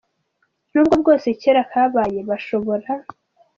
[0.71, 2.89] nubwo bwose kera kabaye bashobora.